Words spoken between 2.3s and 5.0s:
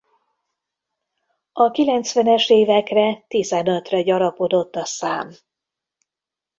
évekre tizenötre gyarapodott a